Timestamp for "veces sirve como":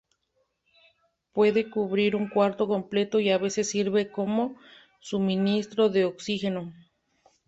3.37-4.55